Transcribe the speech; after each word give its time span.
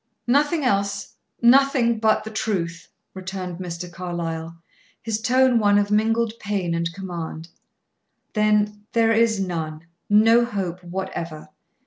"Nothing 0.25 0.65
else; 0.65 1.13
nothing 1.43 1.99
but 1.99 2.23
the 2.23 2.31
truth," 2.31 2.87
returned 3.13 3.59
Mr. 3.59 3.93
Carlyle, 3.93 4.57
his 5.03 5.21
tone 5.21 5.59
one 5.59 5.77
of 5.77 5.91
mingled 5.91 6.33
pain 6.39 6.73
and 6.73 6.91
command. 6.91 7.49
"Then, 8.33 8.81
there 8.93 9.11
is 9.11 9.39
none; 9.39 9.85
no 10.09 10.43
hope 10.43 10.83
whatever. 10.83 11.49